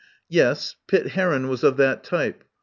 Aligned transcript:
Yes 0.29 0.77
Pitt 0.87 1.09
Heron 1.09 1.47
was 1.47 1.63
of 1.63 1.77
that 1.77 2.03
type. 2.03 2.43